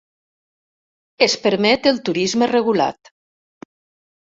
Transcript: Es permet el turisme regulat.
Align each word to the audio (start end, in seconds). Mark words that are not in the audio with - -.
Es 1.25 1.35
permet 1.43 1.91
el 1.93 2.01
turisme 2.09 2.51
regulat. 2.55 3.15